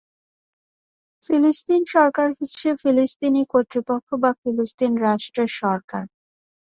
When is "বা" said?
4.23-4.31